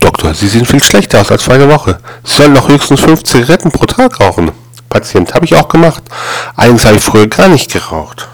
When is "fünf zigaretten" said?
3.00-3.72